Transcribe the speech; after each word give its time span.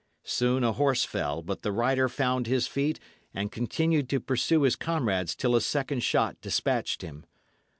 Soon 0.25 0.63
a 0.63 0.71
horse 0.71 1.05
fell, 1.05 1.43
but 1.43 1.61
the 1.61 1.71
rider 1.71 2.09
found 2.09 2.47
his 2.47 2.65
feet 2.65 2.99
and 3.35 3.51
continued 3.51 4.09
to 4.09 4.19
pursue 4.19 4.63
his 4.63 4.75
comrades 4.75 5.35
till 5.35 5.55
a 5.55 5.61
second 5.61 5.99
shot 5.99 6.41
despatched 6.41 7.03
him. 7.03 7.23